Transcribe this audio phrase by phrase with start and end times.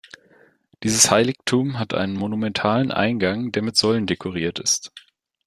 [0.81, 4.91] Dieses Heiligtum hat einen monumentalen Eingang, der mit Säulen dekoriert ist.